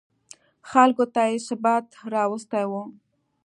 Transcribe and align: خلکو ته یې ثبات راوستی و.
خلکو 0.69 1.03
ته 1.13 1.21
یې 1.29 1.37
ثبات 1.47 1.85
راوستی 2.13 2.63
و. 2.67 2.71